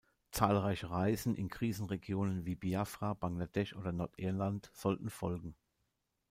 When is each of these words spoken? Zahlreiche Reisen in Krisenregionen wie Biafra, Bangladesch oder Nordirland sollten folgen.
Zahlreiche 0.31 0.89
Reisen 0.89 1.35
in 1.35 1.47
Krisenregionen 1.49 2.43
wie 2.43 2.55
Biafra, 2.55 3.13
Bangladesch 3.13 3.75
oder 3.75 3.91
Nordirland 3.91 4.71
sollten 4.73 5.11
folgen. 5.11 5.55